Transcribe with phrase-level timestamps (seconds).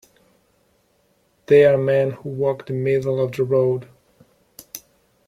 [1.45, 3.87] They are men who walk the middle of the road.